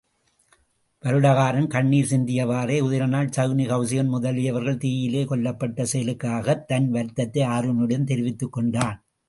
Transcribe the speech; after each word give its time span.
வருடகாரன் 1.03 1.67
கண்ணிர் 1.67 2.07
சிந்தியவாறே, 2.09 2.77
உதயணனால் 2.79 3.29
சகுனி 3.37 3.67
கெளசிகன் 3.67 4.13
முதலியவர்கள் 4.13 4.77
தீயிலே 4.77 5.23
கொல்லப்பட்ட 5.23 5.85
செயலுக்காகத் 5.93 6.65
தன் 6.65 6.89
வருத்தத்தை 6.89 7.43
ஆருணியிடம் 7.43 8.05
தெரிவித்துக்கொண்டான். 8.05 8.97